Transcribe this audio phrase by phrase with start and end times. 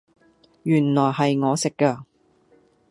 [0.63, 2.05] 原來係我食㗎